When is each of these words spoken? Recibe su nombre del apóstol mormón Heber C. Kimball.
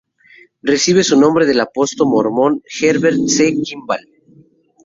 Recibe 0.63 1.03
su 1.03 1.15
nombre 1.15 1.45
del 1.45 1.59
apóstol 1.59 2.07
mormón 2.07 2.63
Heber 2.81 3.13
C. 3.27 3.53
Kimball. 3.63 4.09